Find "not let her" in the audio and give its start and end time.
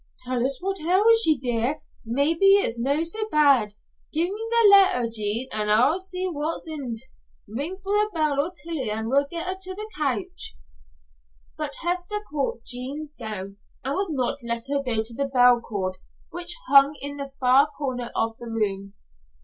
14.09-14.81